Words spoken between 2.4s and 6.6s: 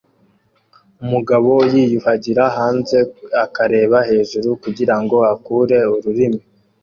hanze akareba hejuru kugirango akure ururimi